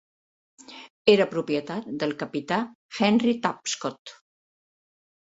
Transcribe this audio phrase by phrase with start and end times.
[1.13, 2.57] Era propietat del capità
[3.09, 4.15] Henry Tapscott.